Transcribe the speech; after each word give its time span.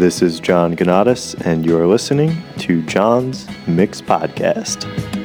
This 0.00 0.22
is 0.22 0.40
John 0.40 0.76
Ganotis, 0.76 1.38
and 1.44 1.66
you're 1.66 1.86
listening 1.86 2.42
to 2.60 2.80
John's 2.86 3.46
Mix 3.66 4.00
Podcast. 4.00 5.19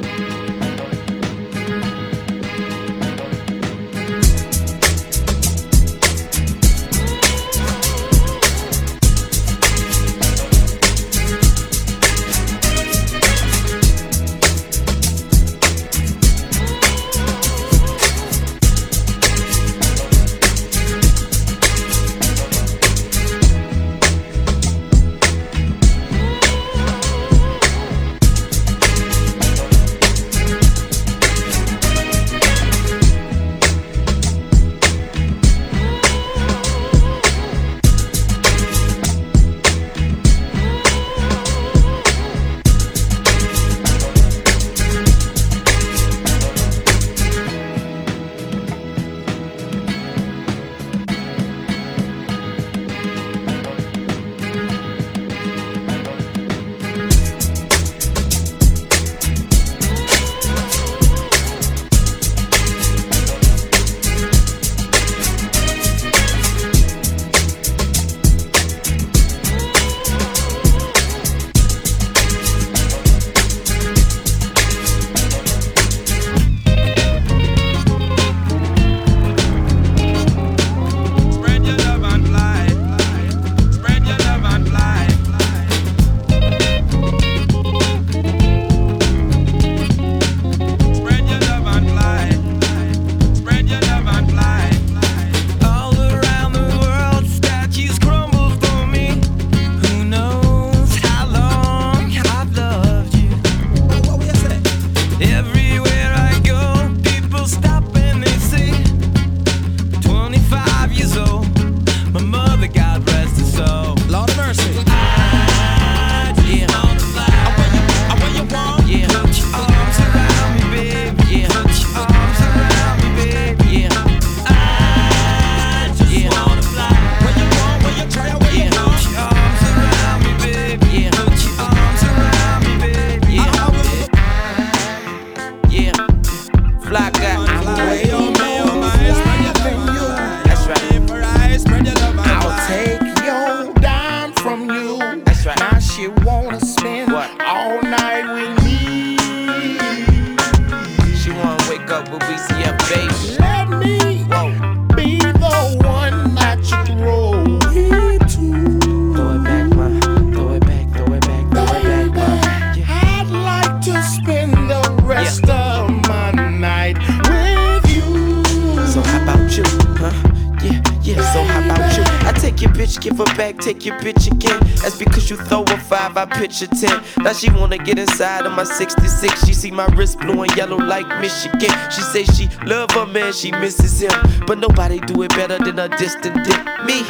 Back, 173.45 173.63
take 173.63 173.85
your 173.85 173.97
bitch 173.99 174.31
again. 174.31 174.59
That's 174.81 174.97
because 174.97 175.29
you 175.29 175.37
throw 175.37 175.63
a 175.63 175.77
five, 175.77 176.17
I 176.17 176.25
pitch 176.25 176.61
a 176.61 176.67
ten. 176.67 177.03
Now 177.17 177.33
she 177.33 177.51
wanna 177.51 177.77
get 177.77 177.99
inside 177.99 178.45
of 178.45 178.53
my 178.53 178.63
66. 178.63 179.45
She 179.45 179.53
see 179.53 179.71
my 179.71 179.85
wrist 179.97 180.19
blue 180.19 180.41
and 180.41 180.55
yellow 180.55 180.77
like 180.77 181.07
Michigan. 181.19 181.73
She 181.91 182.01
say 182.01 182.23
she 182.23 182.49
love 182.65 182.91
her 182.91 183.05
man, 183.05 183.33
she 183.33 183.51
misses 183.51 184.01
him. 184.01 184.17
But 184.47 184.57
nobody 184.57 184.99
do 184.99 185.21
it 185.23 185.29
better 185.29 185.57
than 185.59 185.77
a 185.79 185.89
distant 185.89 186.43
dick. 186.43 186.63
Me. 186.85 187.05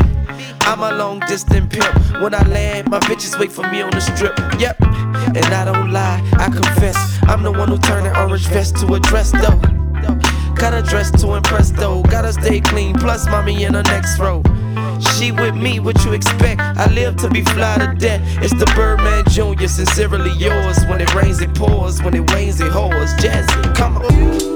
I'm 0.61 0.81
a 0.81 0.91
long 0.97 1.19
distance 1.21 1.67
pimp. 1.73 2.21
When 2.21 2.33
I 2.33 2.43
land, 2.47 2.89
my 2.89 2.99
bitches 2.99 3.39
wait 3.39 3.51
for 3.51 3.63
me 3.69 3.81
on 3.81 3.91
the 3.91 4.01
strip. 4.01 4.37
Yep. 4.59 4.81
And 4.81 5.45
I 5.45 5.63
don't 5.65 5.91
lie, 5.91 6.19
I 6.33 6.49
confess. 6.49 6.97
I'm 7.23 7.43
the 7.43 7.51
one 7.51 7.69
who 7.69 7.77
turned 7.77 8.07
an 8.07 8.15
orange 8.17 8.47
vest 8.47 8.75
to 8.77 8.93
a 8.93 8.99
dress 8.99 9.31
though. 9.31 9.59
Gotta 10.55 10.81
dress 10.81 11.11
to 11.21 11.33
impress 11.35 11.71
though. 11.71 12.01
Gotta 12.03 12.33
stay 12.33 12.61
clean, 12.61 12.95
plus 12.95 13.27
mommy 13.27 13.63
in 13.63 13.73
the 13.73 13.83
next 13.83 14.19
row. 14.19 14.41
She 15.01 15.31
with 15.31 15.55
me, 15.55 15.79
what 15.79 16.03
you 16.05 16.13
expect? 16.13 16.61
I 16.61 16.91
live 16.91 17.17
to 17.17 17.29
be 17.29 17.41
fly 17.43 17.77
to 17.77 17.93
death. 17.97 18.21
It's 18.41 18.53
the 18.53 18.71
Birdman 18.75 19.25
Jr., 19.25 19.67
sincerely 19.67 20.31
yours. 20.31 20.85
When 20.85 21.01
it 21.01 21.13
rains, 21.13 21.41
it 21.41 21.53
pours. 21.55 22.01
When 22.01 22.13
it 22.13 22.31
rains, 22.31 22.59
it 22.61 22.71
pours. 22.71 23.13
Jazzy, 23.15 23.75
come 23.75 23.97
on. 23.97 24.54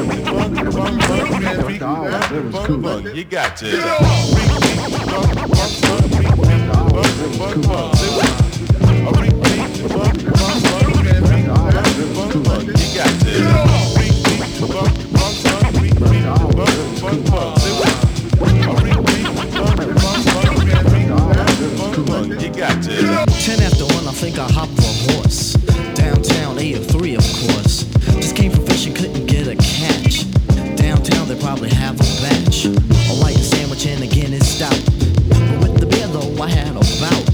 You 0.00 0.06
got 3.24 3.56
to. 3.58 3.66
You 3.66 3.76
got 3.76 3.90
to. 3.90 4.10
You 22.40 22.48
got 22.56 22.82
to. 22.82 22.90
Ten 23.44 23.60
after 23.60 23.84
one, 23.84 24.06
I 24.06 24.12
think 24.12 24.38
I 24.38 24.48
hopped 24.50 24.79
probably 31.56 31.70
have 31.70 31.96
a 31.96 32.22
batch. 32.22 32.66
A 32.66 33.12
light 33.14 33.34
sandwich 33.34 33.84
and 33.84 34.04
again 34.04 34.32
it's 34.32 34.46
stout. 34.46 34.80
But 35.28 35.58
with 35.62 35.80
the 35.80 35.86
beer 35.86 36.06
though, 36.06 36.40
I 36.40 36.48
had 36.48 36.76
a 36.76 36.84
bout. 37.02 37.26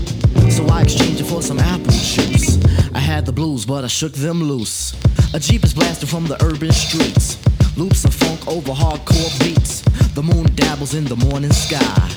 So 0.50 0.64
I 0.68 0.80
exchanged 0.84 1.20
it 1.20 1.24
for 1.24 1.42
some 1.42 1.58
apple 1.58 1.92
juice. 1.92 2.56
I 2.94 2.98
had 2.98 3.26
the 3.26 3.32
blues, 3.32 3.66
but 3.66 3.84
I 3.84 3.88
shook 3.88 4.14
them 4.14 4.42
loose. 4.42 4.94
A 5.34 5.38
jeep 5.38 5.64
is 5.64 5.74
blasting 5.74 6.08
from 6.08 6.24
the 6.24 6.42
urban 6.42 6.72
streets. 6.72 7.36
Loops 7.76 8.06
of 8.06 8.14
funk 8.14 8.48
over 8.48 8.72
hardcore 8.72 9.38
beats. 9.38 9.82
The 10.14 10.22
moon 10.22 10.46
dabbles 10.54 10.94
in 10.94 11.04
the 11.04 11.16
morning 11.16 11.52
sky. 11.52 12.10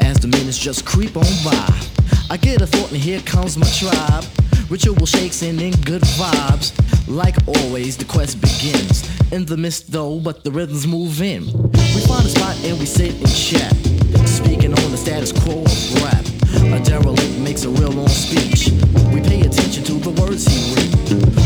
As 0.00 0.18
the 0.18 0.26
minutes 0.26 0.58
just 0.58 0.84
creep 0.84 1.16
on 1.16 1.32
by, 1.44 1.68
I 2.28 2.38
get 2.38 2.60
a 2.60 2.66
thought, 2.66 2.90
and 2.90 3.00
here 3.00 3.20
comes 3.20 3.56
my 3.56 3.68
tribe. 3.68 4.24
Ritual 4.68 5.06
shakes 5.06 5.42
and 5.42 5.60
in 5.60 5.70
good 5.82 6.02
vibes. 6.02 6.72
Like 7.06 7.36
always, 7.46 7.96
the 7.96 8.04
quest 8.04 8.40
begins. 8.40 9.08
In 9.30 9.44
the 9.46 9.56
mist, 9.56 9.92
though, 9.92 10.18
but 10.18 10.42
the 10.42 10.50
rhythms 10.50 10.88
move 10.88 11.22
in. 11.22 11.46
We 11.94 12.00
find 12.02 12.26
a 12.26 12.28
spot 12.28 12.56
and 12.64 12.76
we 12.78 12.84
sit 12.86 13.14
and 13.14 13.32
chat. 13.32 13.72
Speaking 14.26 14.72
on 14.72 14.90
the 14.90 14.96
status 14.96 15.30
quo 15.30 15.62
of 15.62 16.02
rap. 16.02 16.24
A 16.74 16.82
derelict 16.82 17.38
makes 17.38 17.62
a 17.62 17.68
real 17.68 17.90
long 17.90 18.08
speech. 18.08 18.70
We 19.14 19.20
pay 19.20 19.42
attention 19.42 19.84
to 19.84 19.92
the 19.92 20.10
words 20.20 20.46
he 20.46 20.74
read. 20.74 20.90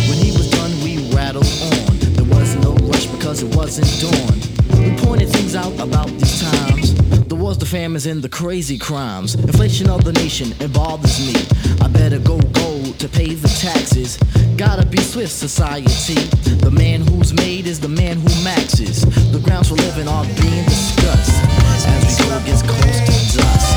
When 0.09 0.17
he 0.17 0.33
was 0.33 0.51
done, 0.51 0.73
we 0.83 1.13
rattled 1.15 1.45
on. 1.45 1.99
There 2.17 2.25
was 2.25 2.57
no 2.57 2.73
rush 2.89 3.05
because 3.07 3.43
it 3.43 3.55
wasn't 3.55 3.91
dawn. 4.01 4.41
We 4.83 4.97
pointed 5.05 5.29
things 5.29 5.55
out 5.55 5.79
about 5.79 6.09
these 6.09 6.41
times. 6.41 6.95
The 7.29 7.37
wars, 7.37 7.59
the 7.59 7.67
famines, 7.67 8.07
and 8.07 8.23
the 8.23 8.31
crazy 8.31 8.79
crimes. 8.79 9.35
Inflation 9.35 9.91
of 9.91 10.05
the 10.05 10.13
nation, 10.15 10.55
it 10.59 10.73
bothers 10.73 11.21
me. 11.21 11.35
I 11.83 11.89
better 11.89 12.19
go 12.19 12.39
go 12.39 12.80
to 12.99 13.09
pay 13.09 13.35
the 13.35 13.49
taxes. 13.49 14.17
Gotta 14.57 14.87
be 14.87 14.99
swift 14.99 15.33
society. 15.33 16.21
The 16.61 16.71
man 16.71 17.01
who's 17.03 17.33
made 17.33 17.67
is 17.67 17.81
the 17.81 17.89
man 17.89 18.17
who 18.17 18.29
maxes. 18.45 19.03
The 19.33 19.39
grounds 19.39 19.69
for 19.69 19.77
living 19.77 20.09
are 20.09 20.25
being 20.25 20.65
discussed. 20.65 21.37
As 21.77 22.19
we 22.19 22.25
go 22.25 22.37
against 22.39 22.67
close 22.67 23.01
to 23.07 23.39
dusk. 23.39 23.69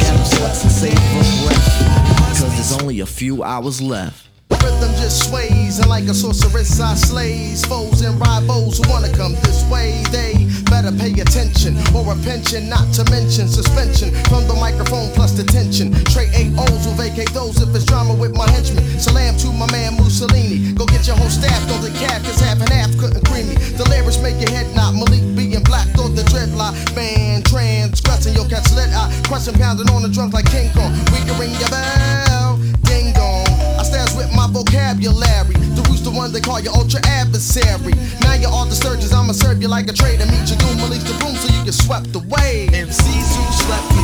Gather 0.00 0.24
sweats 0.24 0.62
and 0.62 0.72
save 0.72 0.92
a 0.94 1.22
breath. 1.44 2.38
Cause 2.38 2.54
there's 2.54 2.80
only 2.80 3.00
a 3.00 3.06
few 3.06 3.42
hours 3.42 3.80
left. 3.80 4.28
rhythm 4.50 4.92
just 5.02 5.28
sways, 5.28 5.78
and 5.78 5.88
like 5.88 6.04
a 6.04 6.14
sorceress, 6.14 6.80
I 6.80 6.94
slays 6.94 7.64
foes 7.64 8.02
and 8.02 8.18
rivals 8.20 8.78
who 8.78 8.90
wanna 8.90 9.12
come 9.16 9.32
this 9.42 9.64
way. 9.70 10.02
They 10.12 10.21
better 10.92 11.14
pay 11.14 11.20
attention, 11.20 11.76
or 11.94 12.12
a 12.12 12.16
pension, 12.22 12.68
not 12.68 12.92
to 12.94 13.04
mention 13.10 13.48
suspension 13.48 14.10
from 14.28 14.46
the 14.48 14.54
microphone 14.54 15.10
plus 15.14 15.32
detention. 15.32 15.92
Trey 16.06 16.28
eight 16.34 16.52
O's 16.58 16.86
will 16.86 16.94
vacate 16.94 17.30
those 17.32 17.60
if 17.60 17.74
it's 17.74 17.84
drama 17.84 18.14
with 18.14 18.34
my 18.34 18.48
henchmen. 18.50 18.84
Salam 18.98 19.36
to 19.38 19.52
my 19.52 19.70
man 19.72 19.96
Mussolini. 19.96 20.72
Go 20.72 20.86
get 20.86 21.06
your 21.06 21.16
whole 21.16 21.30
staff, 21.30 21.62
on 21.70 21.82
the 21.82 21.90
cab, 21.98 22.22
cause 22.24 22.40
half 22.40 22.60
and 22.60 22.68
half 22.70 22.90
couldn't 22.98 23.24
cream 23.26 23.48
me. 23.48 23.54
The 23.54 23.88
lyrics 23.88 24.18
make 24.18 24.40
your 24.40 24.50
head 24.50 24.74
not 24.74 24.94
Malik 24.94 25.22
being 25.36 25.62
black, 25.64 25.88
throw 25.94 26.08
the 26.08 26.22
dreadlock 26.22 26.74
man 26.94 27.42
transgressing 27.42 28.34
your 28.34 28.48
cat's 28.48 28.74
lit 28.74 28.90
eye. 28.90 29.10
Crushing 29.26 29.54
pounding 29.54 29.88
on 29.90 30.02
the 30.02 30.08
drums 30.08 30.34
like 30.34 30.50
King 30.50 30.70
Kong. 30.72 30.92
We 31.12 31.20
can 31.24 31.38
ring 31.38 31.54
your 31.60 31.70
bell, 31.70 32.56
ding 32.82 33.12
dong. 33.12 33.46
I 33.78 33.82
stands 33.84 34.14
with 34.16 34.32
my 34.34 34.46
vocabulary. 34.50 35.56
The 36.02 36.10
one 36.10 36.32
they 36.32 36.40
call 36.40 36.58
your 36.58 36.74
ultra 36.74 37.00
adversary. 37.06 37.94
Now 38.22 38.34
you're 38.34 38.50
all 38.50 38.66
the 38.66 38.74
surgeons, 38.74 39.12
I'ma 39.12 39.32
serve 39.32 39.62
you 39.62 39.68
like 39.68 39.88
a 39.88 39.92
traitor. 39.92 40.26
Meet 40.26 40.50
your 40.50 40.58
doom, 40.58 40.82
release 40.82 41.04
the 41.06 41.14
broom 41.22 41.36
so 41.36 41.46
you 41.54 41.64
get 41.64 41.74
swept 41.74 42.10
away. 42.16 42.66
MCs 42.74 43.28
who 43.38 43.44
slept 43.62 44.01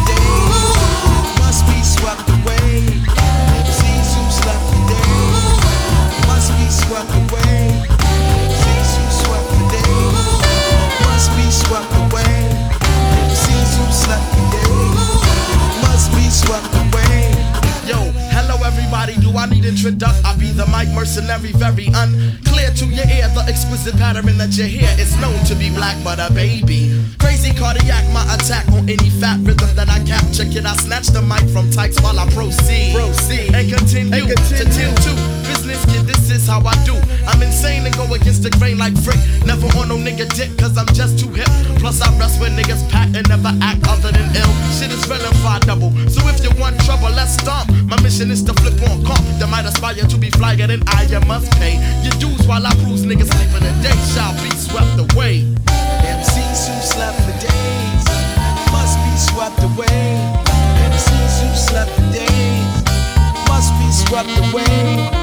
that 24.48 24.56
you 24.56 24.64
hear 24.64 24.88
is 24.98 25.12
known 25.20 25.36
to 25.44 25.54
be 25.54 25.68
black, 25.70 25.96
but 26.02 26.18
a 26.18 26.32
baby. 26.32 26.96
Crazy 27.18 27.52
cardiac, 27.52 28.04
my 28.12 28.24
attack 28.32 28.66
on 28.72 28.88
any 28.88 29.10
fat 29.20 29.36
rhythm 29.44 29.68
that 29.76 29.88
I 29.88 30.00
capture. 30.04 30.44
Can 30.48 30.64
I 30.64 30.72
snatch 30.76 31.08
the 31.08 31.20
mic 31.20 31.44
from 31.52 31.70
types 31.70 32.00
while 32.00 32.18
I 32.18 32.24
proceed? 32.32 32.96
Proceed 32.96 33.52
and 33.52 33.68
continue, 33.68 34.14
and 34.14 34.24
continue. 34.24 34.64
to 34.64 34.72
till 34.72 34.94
two. 35.04 35.16
Business 35.44 35.84
kid, 35.84 36.04
this 36.08 36.30
is 36.30 36.46
how 36.46 36.64
I 36.64 36.72
do. 36.84 36.96
I'm 37.28 37.42
insane 37.42 37.84
and 37.84 37.94
go 37.96 38.08
against 38.14 38.42
the 38.42 38.50
grain 38.56 38.78
like 38.78 38.96
Frick. 39.04 39.20
Never 39.44 39.68
on 39.76 39.88
no 39.88 39.96
nigga 39.96 40.28
dick, 40.32 40.56
cause 40.56 40.76
I'm 40.78 40.88
just 40.96 41.18
too 41.18 41.28
hip. 41.28 41.48
Plus, 41.76 42.00
I 42.00 42.08
rest 42.18 42.40
when 42.40 42.56
niggas 42.56 42.88
pack 42.88 43.12
and 43.12 43.28
never 43.28 43.52
act 43.60 43.84
other 43.88 44.12
than 44.12 44.28
ill. 44.32 44.52
Shit 44.72 44.92
is 44.92 45.04
far 45.48 45.60
double. 45.60 45.90
So 46.08 46.20
if 46.28 46.44
you 46.44 46.50
want 46.60 46.78
trouble, 46.84 47.10
let's 47.10 47.34
stomp. 47.34 47.70
My 47.84 48.00
mission 48.02 48.30
is 48.30 48.42
to 48.44 48.52
flip 48.54 48.76
on 48.88 49.04
comp 49.04 49.07
that 49.07 49.07
might 49.07 49.07
aspire 49.88 50.08
to 50.08 50.18
be 50.18 50.30
flyer 50.30 50.66
than 50.66 50.82
I. 50.88 51.02
You 51.04 51.20
must 51.20 51.50
pay 51.52 51.74
your 52.02 52.12
dues 52.18 52.46
while 52.46 52.66
I 52.66 52.74
cruise. 52.84 53.04
Niggas 53.04 53.28
sleeping 53.32 53.64
the 53.64 53.74
day 53.82 53.96
shall 54.12 54.34
be 54.42 54.50
swept 54.50 55.14
away. 55.14 55.44
MCs 56.04 56.68
who 56.68 56.80
slept 56.82 57.16
for 57.24 57.34
days 57.40 58.04
must 58.72 58.98
be 59.04 59.16
swept 59.16 59.58
away. 59.62 59.86
MCs 60.90 61.34
who 61.42 61.56
slept 61.56 61.90
for 61.90 62.12
days 62.12 62.84
must 63.48 63.72
be 63.78 63.90
swept 63.90 64.52
away. 64.52 65.17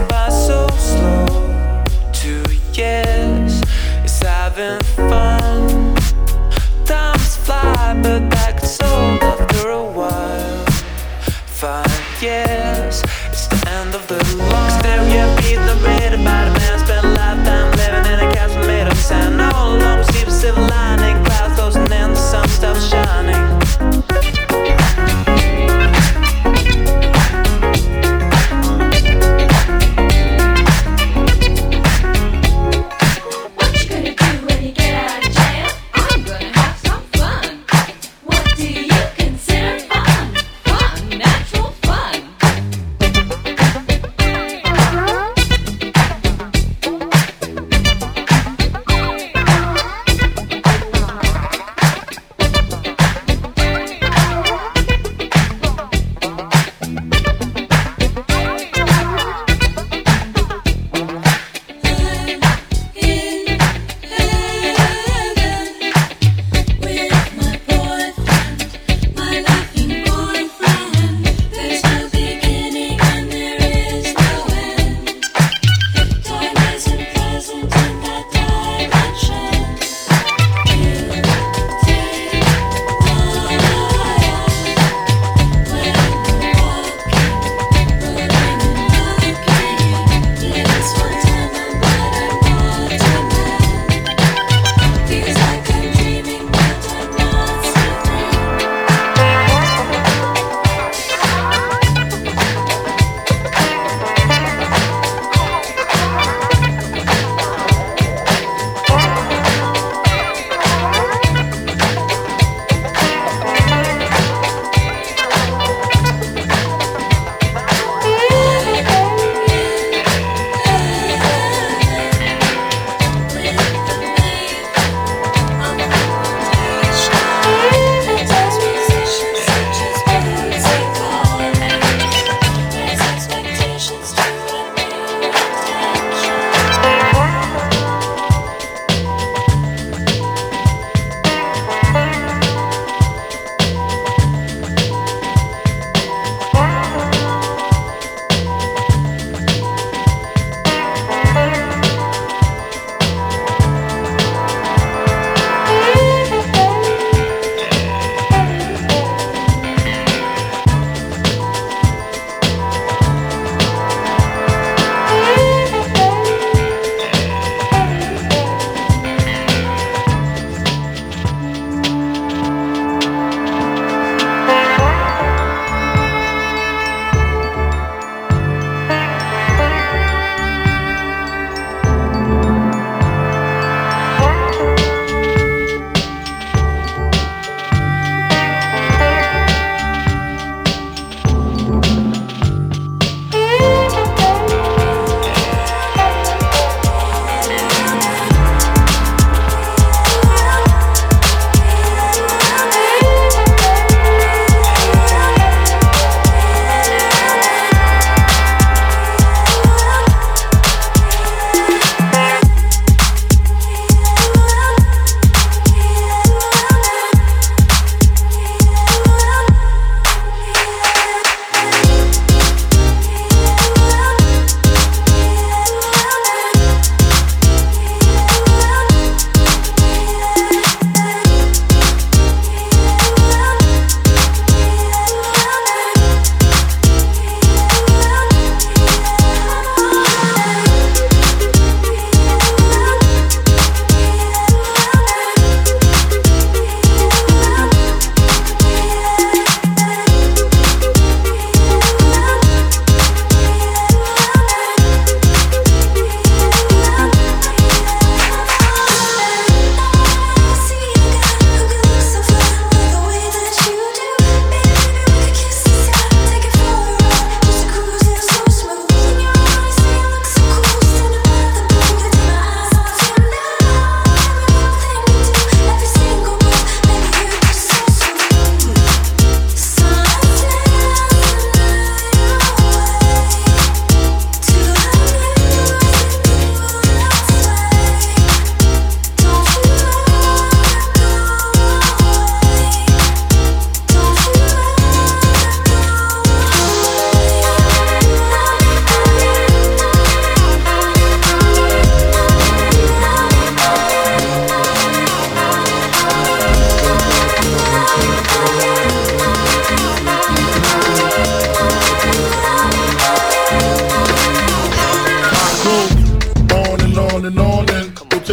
By 0.00 0.30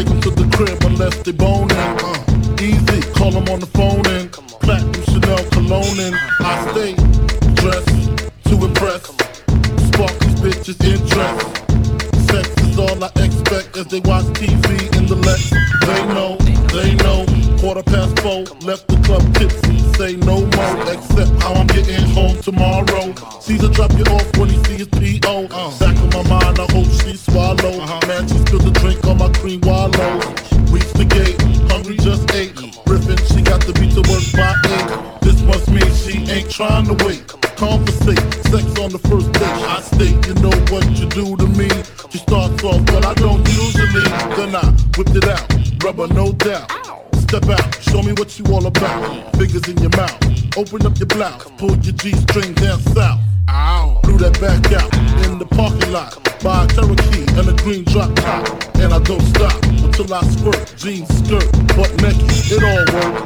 crib 0.06 0.84
unless 0.84 1.15
they 1.24 1.32
boning. 1.32 1.75
Uh, 1.77 2.62
easy, 2.62 3.01
call 3.13 3.32
them 3.32 3.48
on 3.50 3.60
the 3.60 3.70
phone 3.77 4.06
and 4.08 4.32
platinum 4.63 5.03
Chanel 5.03 5.44
cologne 5.51 6.00
and 6.00 6.15
I 6.39 6.53
stay 6.72 6.94
dressed 7.56 7.88
to 8.50 8.56
impress. 8.65 9.03
Spark 9.88 10.13
these 10.20 10.39
bitches 10.44 10.79
interest. 10.84 11.39
Sex 12.29 12.48
is 12.63 12.77
all 12.77 13.03
I 13.03 13.12
expect 13.24 13.77
as 13.77 13.88
they 13.88 14.00
watch 14.01 14.25
TV 14.39 14.68
in 14.98 15.06
the 15.08 15.15
Lex. 15.15 15.50
They 15.88 16.03
know, 16.13 16.36
they 16.75 16.96
know. 17.03 17.25
Quarter 17.60 17.84
past 17.84 18.20
four, 18.20 18.44
left 18.68 18.88
the 18.88 18.98
club 19.03 19.24
tipsy. 19.36 19.79
Say 19.98 20.15
no 20.15 20.46
more, 20.56 20.94
except 20.94 21.32
how 21.41 21.53
I'm 21.53 21.68
getting 21.68 22.06
home 22.12 22.38
tomorrow. 22.41 23.13
Caesar 23.41 23.70
drop 23.70 23.91
you 23.94 24.06
off 24.06 24.38
when 24.38 24.50
he 24.50 24.63
sees 24.63 24.88
P.O. 24.88 25.48
Back 25.79 25.98
in 25.98 26.10
my 26.15 26.24
mind, 26.29 26.38
my. 29.98 30.17
Reach 30.72 30.91
the 30.93 31.05
gate, 31.05 31.39
hungry 31.72 31.98
just 31.98 32.29
ate. 32.34 32.53
Griffin, 32.86 33.17
she 33.31 33.41
got 33.41 33.62
to 33.62 33.74
beat 33.74 33.93
to 33.93 34.03
work 34.10 34.25
by 34.34 34.53
eight. 34.75 35.22
This 35.22 35.41
must 35.43 35.69
mean 35.69 35.91
she 35.93 36.29
ain't 36.31 36.50
trying 36.50 36.86
to 36.86 36.96
wait. 37.05 37.27
Conversate, 37.58 38.19
sex 38.50 38.65
on 38.79 38.91
the 38.91 39.01
first 39.10 39.31
date. 39.34 39.60
I 39.67 39.81
state, 39.81 40.17
you 40.27 40.36
know 40.41 40.53
what 40.72 40.86
you 40.98 41.08
do 41.10 41.36
to 41.36 41.48
me. 41.48 41.69
She 42.10 42.17
starts 42.19 42.63
off, 42.63 42.86
but 42.86 43.05
I 43.05 43.13
don't 43.13 43.48
usually. 43.48 44.05
Then 44.38 44.55
I 44.55 44.65
whipped 44.98 45.15
it 45.15 45.27
out, 45.27 45.46
rubber 45.84 46.08
no 46.13 46.31
doubt. 46.34 46.72
Step 47.15 47.48
out, 47.50 47.81
show 47.81 48.01
me 48.01 48.13
what 48.13 48.39
you 48.39 48.46
all 48.53 48.65
about. 48.65 49.36
Fingers 49.38 49.67
in 49.67 49.77
your 49.77 49.91
mouth, 49.96 50.17
open 50.58 50.86
up 50.86 50.98
your 50.98 51.08
blouse, 51.08 51.46
pull 51.58 51.75
your 51.77 51.93
G-string 51.93 52.53
down 52.53 52.79
south. 52.93 53.19
Ow. 53.50 54.00
Blew 54.03 54.17
that 54.17 54.39
back 54.39 54.72
out 54.74 54.93
in 55.25 55.38
the 55.38 55.46
parking 55.46 55.91
lot. 55.91 56.17
Buy 56.43 56.63
a 56.63 56.67
Cherokee 56.67 57.25
and 57.38 57.50
a 57.50 57.63
green 57.63 57.84
drop 57.84 58.15
top. 58.15 58.48
And 58.75 58.93
I 58.93 59.00
don't 59.00 59.22
stop 59.22 59.68
until 60.00 60.15
I 60.15 60.22
squirt. 60.29 60.74
Jeans, 60.77 61.10
skirt, 61.10 61.51
butt 61.75 61.91
naked, 62.01 62.51
it 62.51 62.63
all 62.63 63.12
work. 63.12 63.18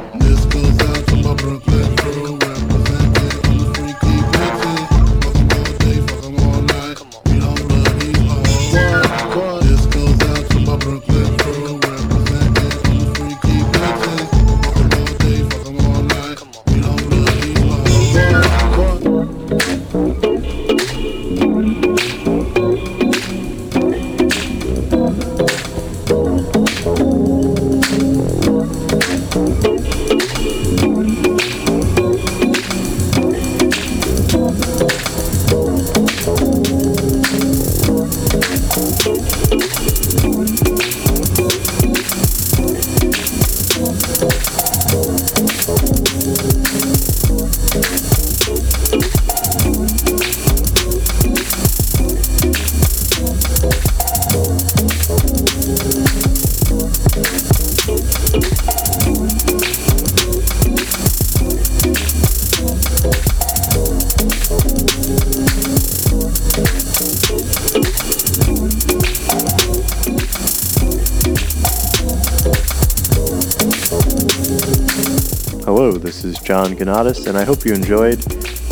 Hello, 75.64 75.92
this 75.92 76.24
is 76.24 76.38
John 76.40 76.76
Ganotis, 76.76 77.26
and 77.26 77.38
I 77.38 77.44
hope 77.44 77.64
you 77.64 77.72
enjoyed 77.72 78.18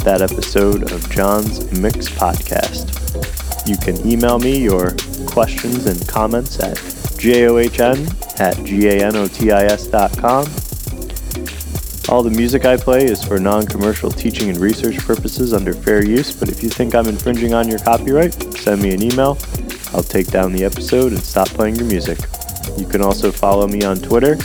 that 0.05 0.21
episode 0.21 0.93
of 0.93 1.11
John's 1.11 1.61
Mix 1.81 2.11
Podcast. 2.11 2.87
You 3.67 3.79
can 3.79 4.07
email 4.07 4.39
me 4.39 4.59
your 4.59 4.91
questions 5.27 5.87
and 5.87 6.07
comments 6.07 6.61
at 6.61 6.77
john 7.17 7.97
at 8.39 8.57
ganotis 8.57 9.91
dot 9.91 10.13
com. 10.19 10.45
All 12.15 12.23
the 12.23 12.29
music 12.29 12.67
I 12.67 12.77
play 12.77 13.07
is 13.07 13.25
for 13.25 13.39
non 13.39 13.65
commercial 13.65 14.11
teaching 14.11 14.51
and 14.51 14.59
research 14.59 14.99
purposes 14.99 15.55
under 15.55 15.73
fair 15.73 16.05
use, 16.05 16.37
but 16.37 16.51
if 16.51 16.63
you 16.63 16.69
think 16.69 16.95
I'm 16.95 17.07
infringing 17.07 17.55
on 17.55 17.69
your 17.69 17.79
copyright, 17.79 18.35
send 18.59 18.83
me 18.83 18.93
an 18.93 19.03
email. 19.03 19.39
I'll 19.95 20.03
take 20.03 20.27
down 20.27 20.53
the 20.53 20.65
episode 20.65 21.13
and 21.13 21.23
stop 21.23 21.49
playing 21.49 21.77
your 21.77 21.87
music. 21.87 22.19
You 22.77 22.85
can 22.87 23.01
also 23.01 23.33
follow 23.33 23.67
me 23.67 23.83
on 23.83 23.97
Twitter, 23.97 24.37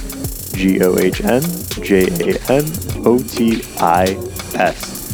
G 0.57 0.81
O 0.81 0.97
H 0.97 1.21
N 1.21 1.43
J 1.83 2.07
A 2.07 2.51
N 2.51 2.65
O 3.05 3.19
T 3.19 3.61
I 3.79 4.05
S. 4.55 5.06